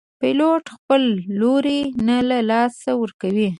[0.19, 1.01] پیلوټ خپل
[1.39, 3.49] لوری نه له لاسه ورکوي.